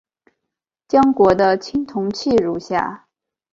[0.87, 3.05] 江国的青铜器如下。